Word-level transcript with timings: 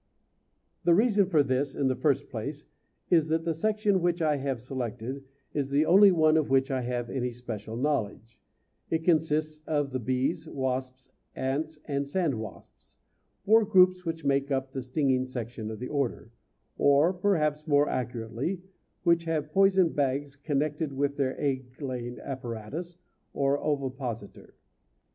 The 0.83 0.95
reason 0.95 1.27
for 1.29 1.43
this, 1.43 1.75
in 1.75 1.87
the 1.87 1.95
first 1.95 2.27
place, 2.27 2.65
is 3.11 3.27
that 3.27 3.43
the 3.43 3.53
section 3.53 4.01
which 4.01 4.19
I 4.19 4.37
have 4.37 4.59
selected 4.59 5.23
is 5.53 5.69
the 5.69 5.85
only 5.85 6.11
one 6.11 6.37
of 6.37 6.49
which 6.49 6.71
I 6.71 6.81
have 6.81 7.11
any 7.11 7.29
special 7.29 7.77
knowledge; 7.77 8.39
it 8.89 9.03
consists 9.03 9.61
of 9.67 9.91
the 9.91 9.99
bees, 9.99 10.49
wasps, 10.49 11.11
ants 11.35 11.77
and 11.85 12.07
sandwasps, 12.07 12.97
four 13.45 13.63
groups 13.63 14.03
which 14.03 14.25
make 14.25 14.49
up 14.49 14.71
the 14.71 14.81
stinging 14.81 15.23
section 15.23 15.69
of 15.69 15.77
the 15.77 15.89
order 15.89 16.31
or 16.79 17.13
perhaps 17.13 17.67
more 17.67 17.87
accurately, 17.87 18.59
which 19.03 19.25
have 19.25 19.51
poison 19.53 19.89
bags 19.89 20.35
connected 20.35 20.91
with 20.93 21.15
their 21.15 21.39
egg 21.39 21.79
laying 21.79 22.17
apparatus 22.21 22.95
or 23.35 23.59
ovipositor. 23.59 24.55